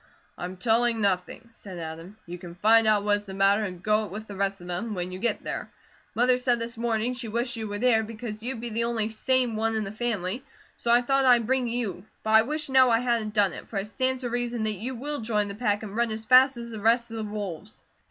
[0.35, 2.17] "I'm telling nothing," said Adam.
[2.25, 4.65] "You can find out what is the matter and go it with the rest of
[4.65, 5.69] them, when you get there.
[6.15, 9.55] Mother said this morning she wished you were there, because you'd be the only SANE
[9.55, 10.43] one in the family,
[10.75, 13.77] so I thought I'd bring you; but I wish now I hadn't done it, for
[13.77, 16.71] it stands to reason that you will join the pack, and run as fast as
[16.71, 17.83] the rest of the wolves."